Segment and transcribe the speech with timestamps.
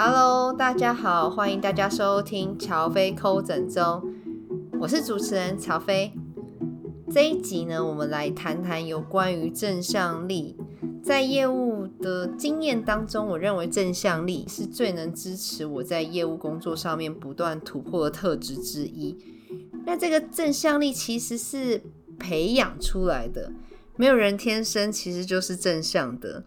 [0.00, 4.00] Hello，大家好，欢迎大家收听乔飞抠诊中，
[4.80, 6.12] 我是主持人乔飞。
[7.10, 10.56] 这一集呢，我们来谈谈有关于正向力。
[11.02, 19.18] 在业务的经验当中，我认为正向力是最能支持我在业务工作上面不断突破的特质之一。
[19.84, 21.82] 那这个正向力其实是
[22.20, 23.50] 培养出来的，
[23.96, 26.44] 没有人天生其实就是正向的。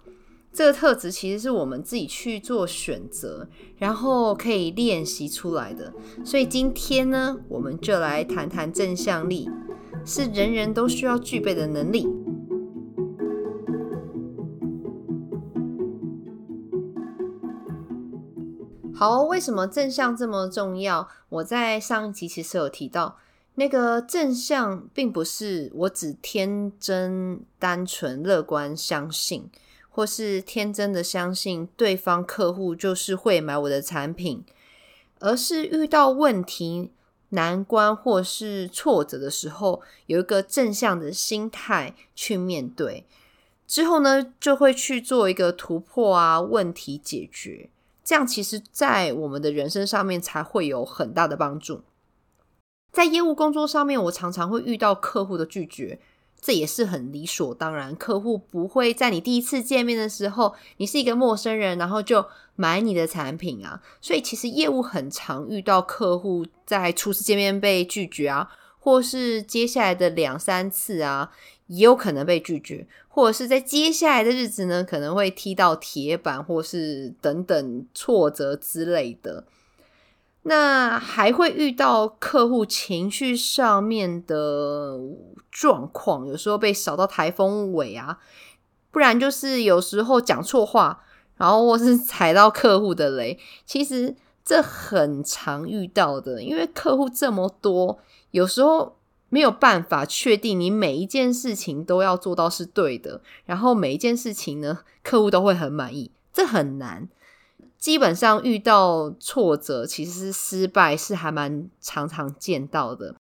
[0.54, 3.48] 这个特质其实是我们自己去做选择，
[3.78, 5.94] 然后可以练习出来的。
[6.26, 9.50] 所以今天呢，我们就来谈谈正向力，
[10.06, 12.06] 是人人都需要具备的能力。
[18.94, 21.08] 好，为什么正向这么重要？
[21.30, 23.18] 我在上一集其实有提到，
[23.56, 29.50] 那个正向并不是我只天真、单纯、乐观、相信。
[29.94, 34.44] 或是天真的相信对方客户就是会买我的产品，
[35.20, 36.92] 而是遇到问题、
[37.30, 43.06] 难关或是挫折的时候，有一个正向的心态去面对，
[43.68, 47.70] 之后呢，就会去做一个突破啊，问题解决，
[48.04, 51.82] 这样其实在我们的人生上面才会有很大的帮助。
[52.92, 56.00] 在业务工作上面，我常常会遇到客户的拒绝。
[56.42, 62.26] 这也是很理所当然，客户不会在你第一次见面的时候，你是一个陌生人，然后就
[62.56, 63.80] 买你的产品啊。
[64.02, 68.50] 所以其实业务很常遇到客户在初次见面被拒绝啊，
[68.80, 71.32] 或是接下来的两三次啊，
[71.68, 79.46] 也有可能被拒绝，或者是在接下来的日子呢，可能会踢到铁板，或是等等挫折之类的。
[80.44, 85.00] 那还会遇到客户情绪上面的
[85.52, 88.18] 状况，有时候被扫到台风尾啊，
[88.90, 91.04] 不然就是有时候讲错话，
[91.38, 93.38] 然后或是 踩到客户的雷。
[93.66, 98.00] 其实这很常遇到的，因为客户这么多，
[98.32, 98.98] 有时候
[99.30, 107.08] 没有办法确定你每一件事情都要做到是对的，然后每一件事情呢，客户都会很满意，这很难。
[107.82, 113.16] 基本上遇到挫折，其实失败是还蛮常常见到的。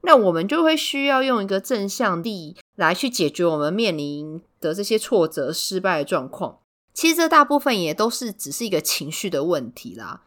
[0.00, 6.60] 那我们就会需要用一个正向力来去解决我们面临的这些挫折、失败的状况。
[6.94, 10.22] 其实这大部分也都是只是一个情绪的问题啦。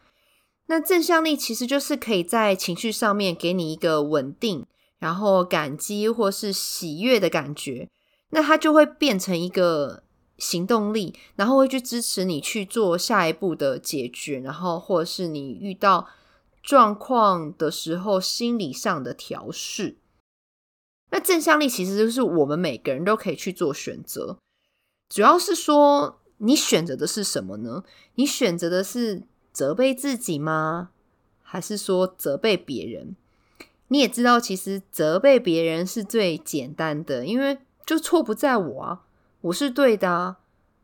[0.66, 4.64] 那正向力其实就是可以在情绪上面给你一个稳定，
[5.00, 7.88] 然后感激或是喜悦的感觉，
[8.30, 10.04] 那它就会变成一个。
[10.42, 16.08] 行动力，然后会去支持你去做下一步的解决，然后或者是你遇到
[16.64, 19.98] 状况的时候心理上的调试。
[21.12, 24.38] 那正向力其实就是我们每个人都可以去做选择，
[25.08, 27.84] 主要是说你选择的是什么呢？
[28.16, 30.90] 你选择的是责备自己吗？
[31.40, 33.14] 还是说责备别人？
[33.88, 39.04] 你也知道，其实责备别人是最简单的，因为就错不在我啊。
[39.42, 40.38] 我是对的啊，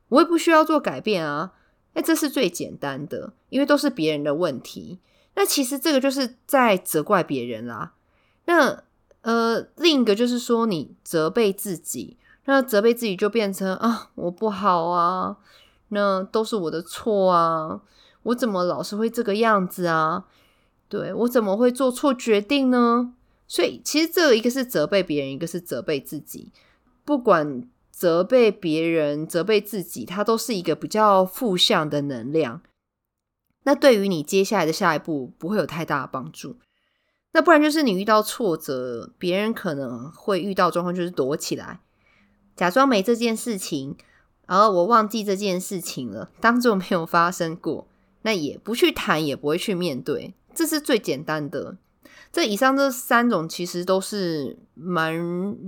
[0.09, 1.53] 我也不需要做改变啊，
[1.95, 4.99] 那这是最简单的，因为都是别人的问题。
[5.35, 7.95] 那其实这个就是在责怪别人啦。
[8.47, 8.83] 那
[9.23, 12.17] 呃，另一个就是说你责备自己，
[12.47, 15.37] 那责备自己就变成啊，我不好啊，
[15.89, 17.81] 那都是我的错啊，
[18.25, 20.25] 我怎么老是会这个样子啊？
[20.89, 23.15] 对，我怎么会做错决定呢？
[23.47, 26.51] 所以其实这一个是责备别人，一个是责备自己，
[27.05, 27.69] 不管。
[27.99, 32.63] 责备别人、责备自己，它都是一个比较负向的能量。
[33.65, 36.59] 那对于你接下来的下一步不会有太大的帮助。
[37.33, 41.81] 那不然就是你遇到挫折，别人可能会遇到状况，就是躲起来，
[42.55, 43.97] 假装没这件事情，
[44.47, 47.89] 然后我忘记这件事情了，当做没有发生过。
[48.23, 51.79] 那也不去谈，也不会去面对，这是最简单的。
[52.33, 55.17] 这以上这三种其实都是蛮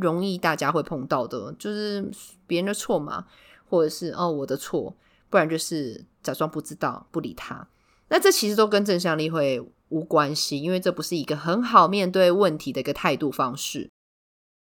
[0.00, 2.10] 容易大家会碰到的，就是
[2.46, 3.26] 别人的错嘛，
[3.68, 4.94] 或者是哦我的错，
[5.28, 7.66] 不然就是假装不知道不理他。
[8.08, 13.88] 那这其实都跟正向力会无关系，因为这不是一个很好面对问题的一个态度方式。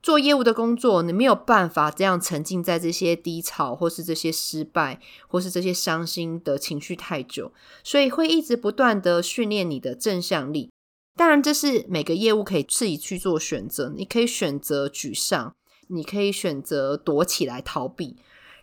[0.02, 7.52] 做业务的工作，你没有办法这样沉浸在这些低潮，或是这些失败，或是这些伤心的情绪太久，
[7.82, 10.70] 所以会一直不断的训练你的正向力。
[11.16, 13.92] 当然，这是每个业务可以自己去做选择。
[13.96, 15.54] 你可以选择沮丧，
[15.86, 18.16] 你可以选择躲起来逃避。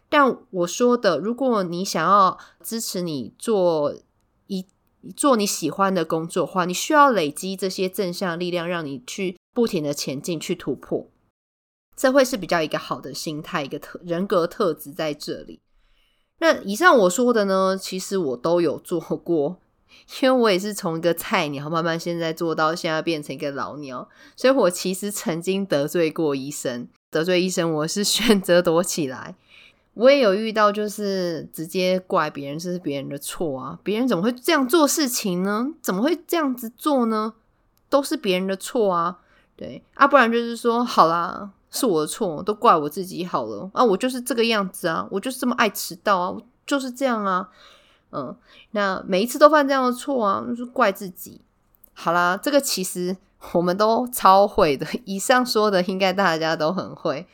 [0.10, 3.96] 但我说的，如果你想要支持你做
[4.48, 4.66] 一
[5.16, 11.10] 做你喜欢的工作的话，你需要累积这些正向力量，让你去不停的前进，去突破。
[11.96, 15.62] 这会是比较一个好的心态，一个特人格特质在这里。
[16.40, 19.60] 那以上我说的呢，其实我都有做过，
[20.22, 29.36] 因为我也是从一个菜鸟慢慢现在做到现在变成一个老鸟，所以我其实曾经得罪过医生，得罪医生，我是 选择躲起来。
[29.94, 35.68] 我也有遇到，就是直接怪别人，这是别人的错啊，别人怎么会这样做事情呢？
[35.82, 37.34] 怎么会这样子做呢？
[37.90, 39.20] 都是别人的错啊，
[39.56, 41.52] 对啊，不然就是说，好啦。
[41.74, 43.82] 是我的错，都怪我自己好了啊！
[43.82, 47.48] 我就是这个样子啊，我就是这么爱迟到啊，就是这样啊，
[48.12, 48.36] 嗯，
[48.72, 51.42] 那每一次都犯这样的错啊，就是怪自己。
[51.94, 53.16] 好啦，这个其实
[53.54, 57.26] 我们都超会的，以上说的应该大家都很会。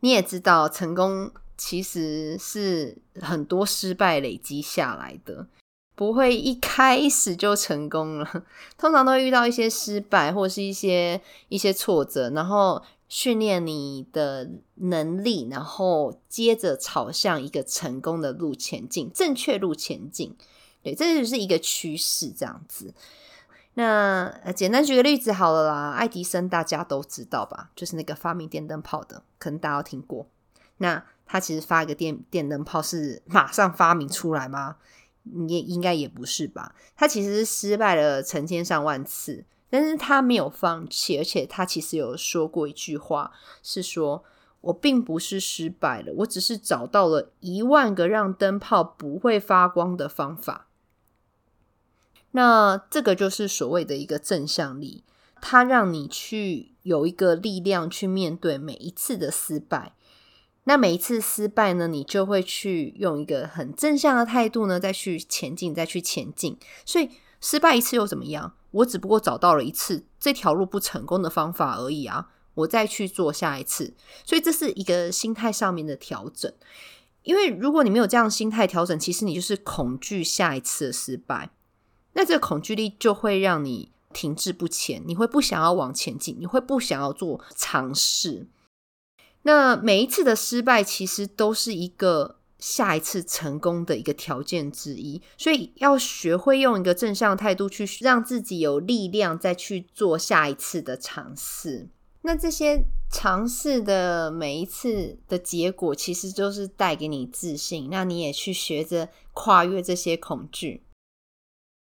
[0.00, 5.46] 你也知道，成功其实是很多失败累积下来的，
[5.94, 8.44] 不会一开始就成功了，
[8.78, 12.82] 通常都会遇到一些失败或是一些一些挫折，然后。
[13.10, 20.36] 训练你的能力，然后接着朝向一个成功的路前进，正确路前进。
[20.80, 22.94] 对，这就是一个趋势，这样子。
[23.74, 27.72] 那简单举个例子好了啦，爱迪生大家都知道吧？
[27.74, 30.28] 就是那个发明电灯泡的，可能大家都听过。
[30.78, 34.76] 那他其实发一个电电灯泡是马上发明出来吗？
[35.48, 36.76] 也应该也不是吧？
[36.96, 39.44] 他其实是失败了成千上万次。
[39.70, 43.32] 但是他没有放弃，而且他其实有说过一句话，
[43.62, 44.24] 是说
[44.60, 50.66] 我并不是失败了，我只是找到了一万个让灯泡不会发光的方法。
[52.32, 55.04] 那这个就是所谓的一个正向力，
[55.40, 59.94] 它让你去有一个力量去面对每一次的失败。
[60.64, 66.56] 那每一次失败呢，你就会去用一个很正向的态度呢，再去前进，再去前进。
[66.84, 67.08] 所以
[67.40, 68.54] 失败一次又怎么样？
[68.70, 72.28] 我只不过找到了一次这条路不成功的方法而已啊！
[72.54, 73.94] 我再去做下一次，
[74.24, 76.52] 所以这是一个心态上面的调整。
[77.22, 81.50] 因为如果你没有这样心态调整，其实你就是恐惧下一次的失败。
[82.12, 88.48] 那这个恐惧力就会让你停滞不前，你会不想要往前进，你会不想要做尝试。
[89.42, 92.39] 那每一次的失败，其实都是一个。
[92.60, 101.88] 下一次成功的一个条件之一，所以要学会用一个正向态度去让自己有力量，再去做下一次的尝试。
[102.22, 107.88] 那这些尝试的每一次的结果，其实就是带给你自信。
[107.90, 110.82] 那你也去学着跨越这些恐惧。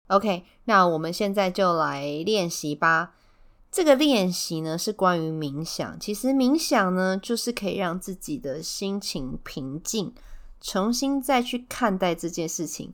[0.07, 3.15] OK，那我们现在就来练习吧。
[3.71, 5.99] 这个练习呢是关于冥想。
[5.99, 10.13] 其实冥想呢，就是可以让自己的心情平静。
[10.59, 12.93] 重新再去看待这件事情，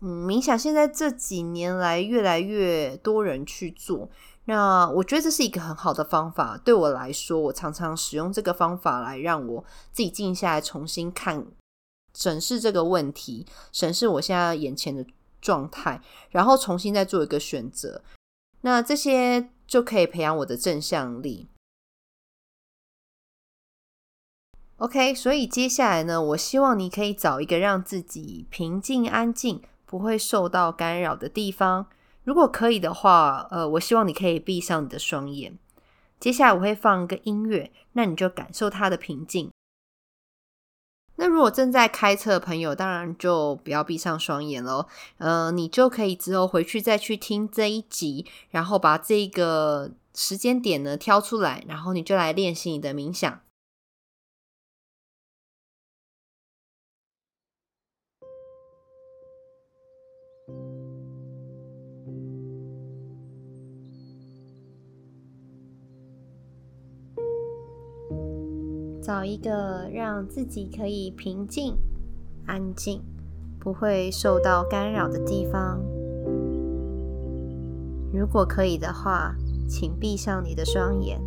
[0.00, 4.10] 嗯，冥想现在这几年来越来越多人去做，
[4.46, 6.58] 那我觉得这是一个很好的方法。
[6.58, 11.46] 对我来说，我常常使用这个方法来让我自己静下来，重新看、
[12.14, 15.04] 审视这个问题，审视我现在眼前的
[15.40, 16.00] 状态，
[16.30, 18.02] 然后重新再做一个选择。
[18.62, 21.48] 那这些就可以培养我的正向力。
[24.78, 31.86] OK，所以接下来呢，我希望你可以找一个让自己平静、安静、不会受到干扰的地方。
[32.24, 35.58] 如果可以的话，呃，我希望你可以闭上你的双眼。
[36.20, 39.50] 接下来我会放一个音乐，那你就感受它的平静。
[41.18, 44.86] 那如果正在开车的朋友，当然就不要闭上双眼喽。
[45.16, 53.40] 呃，你就可以之后回去再去听这一集，然后把这个时间点呢挑出来，然后你就来练习你的冥想。
[69.06, 71.76] 找一个让自己可以平静、
[72.44, 73.00] 安静、
[73.60, 75.80] 不会受到干扰的地方。
[78.12, 79.36] 如果可以的话，
[79.68, 81.20] 请闭上你的双眼，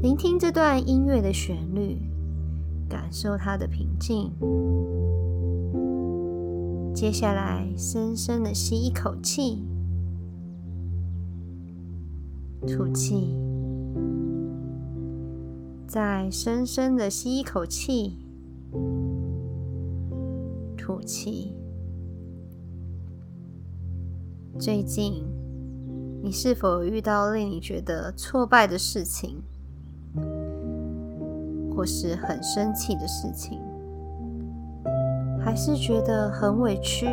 [0.00, 1.98] 聆听这段音乐的旋律，
[2.88, 4.32] 感受它的平静。
[6.94, 9.62] 接下来，深深的吸一口气，
[12.66, 13.43] 吐气。
[15.94, 18.18] 再深深的吸一口气，
[20.76, 21.54] 吐气。
[24.58, 25.24] 最近，
[26.20, 29.40] 你是否遇到令你觉得挫败的事情，
[31.72, 33.60] 或是很生气的事情，
[35.38, 37.06] 还是觉得很委屈？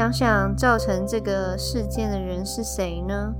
[0.00, 3.34] 想想造成这个事件的人是谁呢？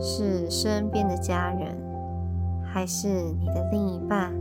[0.00, 1.76] 是身边的家人，
[2.64, 4.32] 还是你的另一半？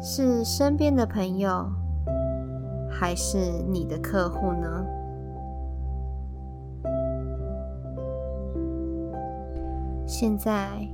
[0.00, 1.70] 是身边的朋友，
[2.90, 3.36] 还是
[3.68, 4.86] 你的客户呢？
[10.06, 10.88] 现在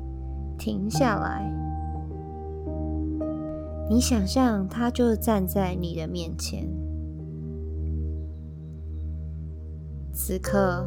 [0.59, 1.49] 停下来，
[3.91, 6.69] 你想象他就站在你的面前。
[10.13, 10.87] 此刻，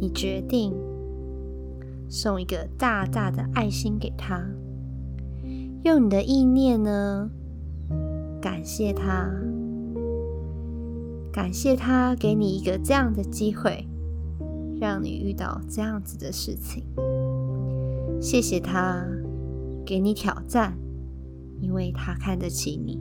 [0.00, 0.72] 你决定
[2.08, 4.42] 送一个大大的爱心给他。
[5.82, 7.30] 用你的意念呢，
[8.40, 9.30] 感谢他，
[11.30, 13.86] 感谢他给你一个这样的机会，
[14.80, 16.82] 让你遇到这样子的事情。
[18.20, 19.06] 谢谢他
[19.84, 20.78] 给你挑战，
[21.60, 22.98] 因为他看得起你，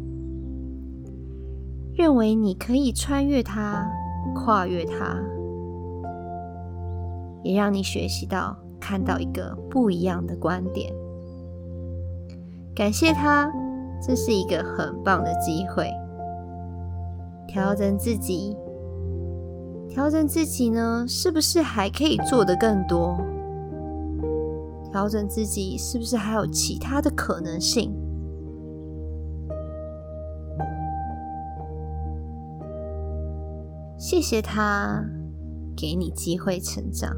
[1.95, 3.89] 认为你可以穿越他，
[4.35, 5.17] 跨越他，
[7.43, 10.93] 也让你学习到看到一个不一样的观点。
[12.75, 13.51] 感谢他，
[14.01, 15.89] 这是一个很棒的机会。
[17.47, 18.55] 调整自己，
[19.89, 23.17] 调整自己呢，是不是还可以做得更多？
[24.91, 27.91] 调整自己，是不是还有其他的可能性？
[33.99, 35.03] 谢谢他，
[35.75, 37.13] 给你机会成长。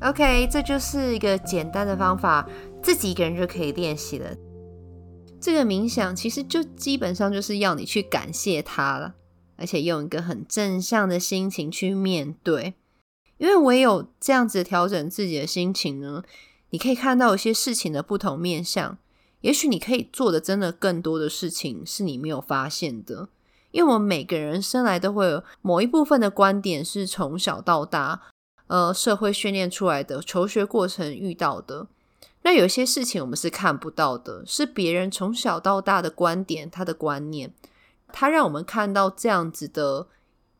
[0.00, 2.48] OK，这就是一个简单的方法，
[2.82, 4.26] 自己一个人就可以练习了。
[5.40, 9.14] 这个冥想其实就基本上就是要你去感谢他了，
[9.56, 12.74] 而且用一个很正向的心情去面对。
[13.38, 16.22] 因为唯有这样子调整自己的心情呢，
[16.68, 18.98] 你可以看到一些事情的不同面向。
[19.40, 23.30] 也许你可以做的真的更多的事情是你没有发现的。
[23.70, 28.20] 因为我们每个人生来都会有某一部分的观点是从小到大。
[28.66, 31.88] 呃，社会训练出来的，求学过程遇到的，
[32.42, 37.52] 那有些事情我们是看不到的，是别人从小到大的观点，他的观念，
[38.12, 40.08] 他让我们看到这样子的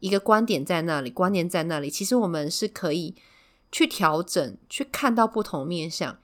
[0.01, 1.89] 一个观点在那里，观念在那里。
[1.89, 3.15] 其实我们是可以
[3.73, 6.19] 去调整，去看到不同面向。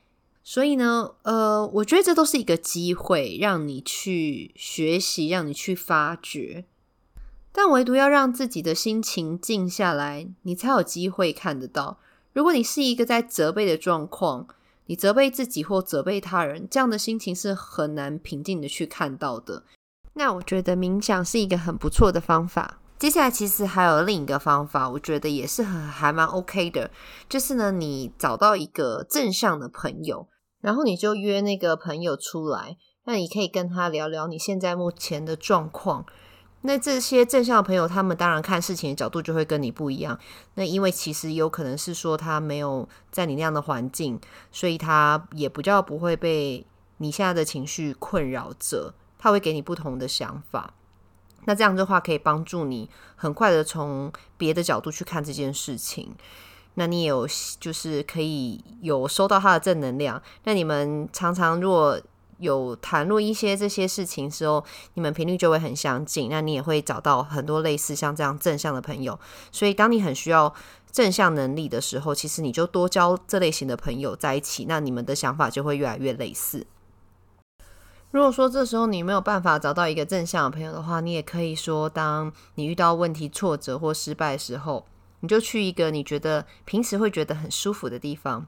[0.44, 6.66] 所以呢，呃，我觉得这都是一个机会，让你去学习，让你去发掘。
[7.50, 11.98] 但唯独要让自己的心情静下来，你才有机会看得到。
[12.34, 14.46] 如果你是一个在责备的状况，
[14.86, 19.64] 你责备自己或责备他人，这样的心情是很难平静的去看到的。
[20.14, 22.80] 那我觉得冥想是一个很不错的方法。
[22.98, 26.90] 接下来其实还有另一个方法，我觉得也是很还蛮 OK 的，
[27.28, 30.26] 就是呢，你找到一个正向的朋友，
[30.62, 36.06] 然后你就约那个朋友出来，那你可以跟他聊聊你现在目前的状况。
[36.66, 40.18] 那这些正向的朋友，他们当然看事情的角度就会跟你不一样。
[40.54, 44.20] 那因为其实有可能是说他没有在你那样的环境，
[44.50, 46.66] 所以他也不叫不会被
[46.98, 48.92] 你现在的情绪困扰着。
[49.18, 50.74] 他会给你不同的想法。
[51.46, 56.14] 那这样的话可以帮助你很快的从别的角度去看这件事情。
[56.74, 57.26] 那你有
[57.58, 60.20] 就是可以有收到他的正能量。
[60.44, 61.98] 那你们常常如果
[62.38, 64.64] 有谈论一些这些事情时候，
[64.94, 69.18] 你们频率就会很相近，那你也会找到很多类似像这样正向的朋友。
[69.50, 70.54] 所以，当你很需要
[70.90, 76.66] 正向能力的时候，其实你就多交这类型的朋友在一起，那你们的想法就会越来越类似。
[78.12, 84.86] 如果说这时候你没有办法找到一个正向的朋友的话，你也可以说，当你遇到问题、挫折或失败的时候，
[85.20, 88.46] 你就去一个你觉得平时会觉得很舒服的地方。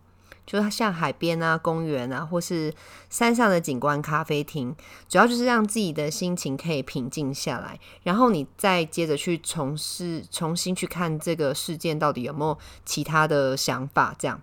[0.48, 2.72] 就是像海边啊、公园啊，或是
[3.10, 4.74] 山上的景观咖啡厅，
[5.06, 14.16] 主要就是让自己的心情可以平静下来，然后你再接着去从事、重新去看这个事件到底有没有其他的想法。
[14.18, 14.40] 这样，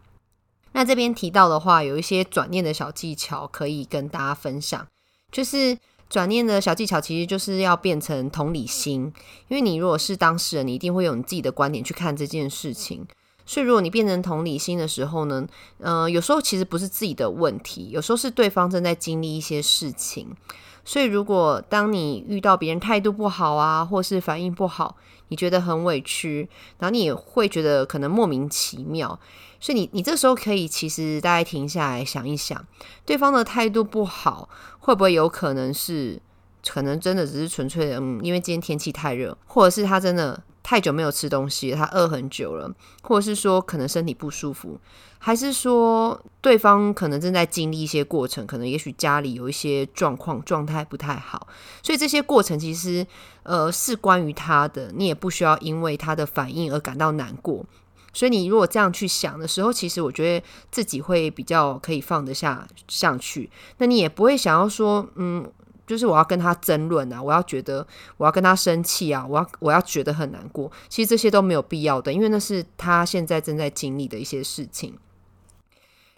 [0.73, 4.87] 那这边提到的话，有一些转念的小技巧可以跟大家分享。
[5.31, 5.75] 就是
[6.07, 9.11] 转念的小技巧，其实就是要变成同理心，
[9.47, 13.07] 因为你如果是当事人，你一定会有你自己的观点去看这件事情。
[13.45, 15.47] 所以，如果你变成同理心的时候呢，
[15.77, 20.35] 呃，有时候其实不是自己的问题，有时候是对方正在经历一些事情。
[20.83, 24.95] 所以，如果当你遇到别人态度不好啊，或是反应不好，
[25.27, 26.49] 你觉得很委屈，
[26.79, 29.19] 然后你也会觉得可能莫名其妙。
[29.59, 32.65] 所以你，你你这时候可以其实大概停下来想一想，
[33.05, 34.49] 对方的态度不好，
[34.79, 36.19] 会不会有可能是，
[36.67, 40.41] 可能真的只是纯粹的，嗯，因为今天天气太热，或者是他真的。
[40.67, 42.67] 太久没有吃东西，他饿很久了，
[43.03, 44.79] 或者是说可能身体不舒服，
[45.19, 51.47] 还是说对方可能正在经历一些过程，可能也许家里有一些状况，状态不太好，
[51.83, 53.05] 所以这些过程其实
[53.43, 57.63] 呃是关于他的，你也不需要因为他的反应而感到难过。
[58.11, 65.45] 所以你如果这样去想的时候，其实我觉得自己会比较可以放得下上去，那你也不会想要说嗯。
[65.87, 67.85] 就是我要跟他争论啊，我要觉得
[68.17, 70.71] 我要跟他生气啊，我要我要觉得很难过。
[70.89, 74.97] 其实这些都没有必要的，因为那是他现在正在经历的一些事情。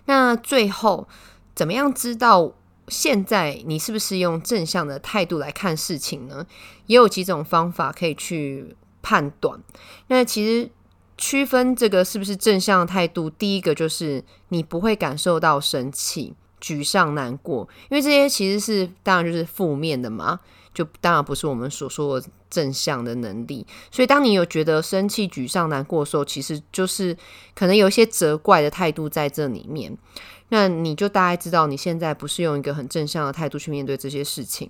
[0.05, 1.07] 那最后，
[1.53, 2.53] 怎么样知道
[2.87, 6.45] 现在你是不是用正向的态度来看事情呢？
[6.85, 9.59] 也有几种方法可以去判断。
[10.07, 10.69] 那其实
[11.17, 16.33] 区分这个是不是正向的态度，第一个就是你不会感受到生气。
[16.61, 20.39] 沮丧、难过，因为这些其实是当然就是负面的嘛，
[20.73, 23.65] 就当然不是我们所说的正向的能力。
[23.91, 27.15] 所以，当你有觉得生气、沮丧、难过的时候，其实就是
[27.53, 29.97] 可能有一些责怪的态度在这里面。
[30.49, 34.69] 那你就大概知道你现在不是用一个很正向的态度去面对这些事情。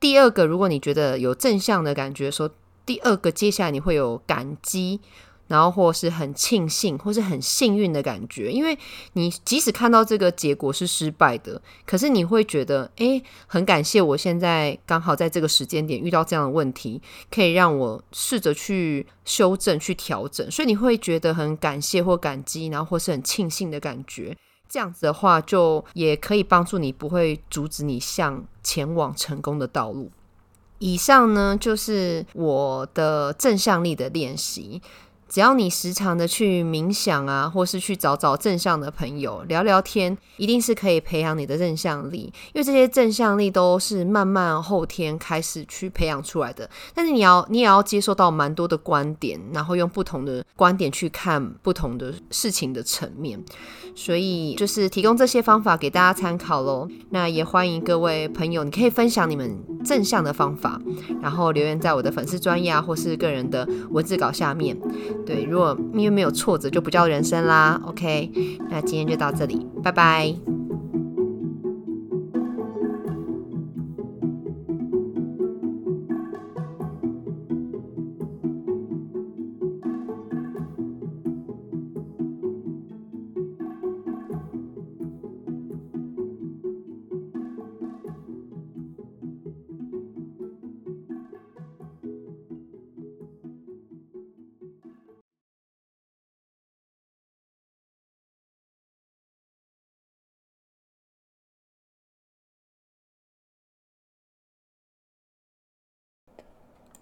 [0.00, 2.48] 第二个，如果你觉得有正向的感觉的时候，
[2.86, 5.00] 第二个接下来你会有感激。
[5.50, 8.78] 然后，或是很庆幸，或是很幸运的感觉，因为
[9.14, 17.02] 你即使看到这个结果是失败的，可是你会觉得，诶，很感谢我现在刚好在这个时间点遇到这样的问题，
[17.32, 24.36] 可以让我试着去修正、去调整，所以你会觉得很感谢或感激，然后或是很庆幸的感觉。
[24.68, 30.12] 这样子的话，就也可以帮助你，不会阻止你向前往成功的道路。
[30.78, 34.80] 以上呢，就是我的正向力的练习。
[35.30, 42.22] 只要你时常的去冥想啊，或是去找找正向的朋友聊聊天，一定是可以培养你的正向力。
[42.52, 46.68] 因为这些正向力都是慢慢后天开始去培养出来的。
[46.92, 53.40] 但是你要，你也要接受到蛮多的观点，然后用不同的观点去看不同的事情的层面。
[53.94, 56.88] 所以就是提供这些方法给大家参考喽。
[57.10, 60.80] 那也欢迎各位朋友，你可以分享你们正向的方法，
[61.22, 64.76] 然后留言在我的粉丝专页或是个人的文字稿下面。
[65.26, 67.80] 对，如果因为没有挫折就不叫人生啦。
[67.86, 68.30] OK，
[68.70, 70.34] 那今天就到这里，拜拜。